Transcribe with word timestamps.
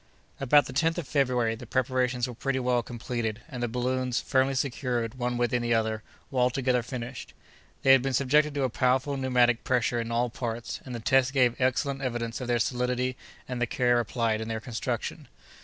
About 0.39 0.65
the 0.65 0.73
10th 0.73 0.97
of 0.97 1.07
February, 1.07 1.53
the 1.53 1.67
preparations 1.67 2.27
were 2.27 2.33
pretty 2.33 2.57
well 2.57 2.81
completed; 2.81 3.41
and 3.47 3.61
the 3.61 3.67
balloons, 3.67 4.19
firmly 4.19 4.55
secured, 4.55 5.13
one 5.19 5.37
within 5.37 5.61
the 5.61 5.75
other, 5.75 6.01
were 6.31 6.39
altogether 6.39 6.81
finished. 6.81 7.35
They 7.83 7.91
had 7.91 8.01
been 8.01 8.11
subjected 8.13 8.55
to 8.55 8.63
a 8.63 8.69
powerful 8.71 9.15
pneumatic 9.15 9.63
pressure 9.63 10.01
in 10.01 10.11
all 10.11 10.31
parts, 10.31 10.79
and 10.85 10.95
the 10.95 10.99
test 10.99 11.33
gave 11.33 11.55
excellent 11.61 12.01
evidence 12.01 12.41
of 12.41 12.47
their 12.47 12.57
solidity 12.57 13.15
and 13.47 13.57
of 13.57 13.59
the 13.59 13.67
care 13.67 13.99
applied 13.99 14.41
in 14.41 14.47
their 14.47 14.59
construction. 14.59 15.27